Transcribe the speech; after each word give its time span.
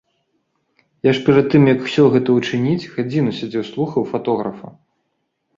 Я 1.07 1.11
ж 1.17 1.21
перад 1.27 1.45
тым 1.55 1.67
як 1.73 1.79
усё 1.89 2.03
гэта 2.15 2.29
учыніць, 2.41 2.89
гадзіну 2.97 3.37
сядзеў 3.41 3.63
слухаў 3.71 4.11
фатографа. 4.15 4.67